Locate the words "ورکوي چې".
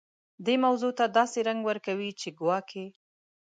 1.65-2.27